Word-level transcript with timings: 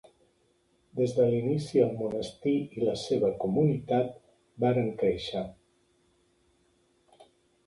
Des 0.99 1.11
de 1.17 1.25
l'inici 1.33 1.83
el 1.87 1.91
monestir 1.99 2.53
i 2.79 2.83
la 2.87 2.95
seva 3.01 3.29
comunitat 3.43 4.09
varen 4.65 4.91
créixer. 5.03 5.45